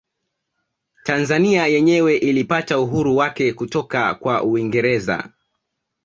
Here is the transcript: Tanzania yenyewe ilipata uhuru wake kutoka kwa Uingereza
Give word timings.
Tanzania 1.03 1.67
yenyewe 1.67 2.17
ilipata 2.17 2.79
uhuru 2.79 3.17
wake 3.17 3.53
kutoka 3.53 4.15
kwa 4.15 4.43
Uingereza 4.43 5.31